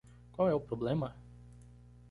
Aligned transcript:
Qual 0.31 0.49
é 0.49 0.53
o 0.55 0.59
problema? 0.59 1.15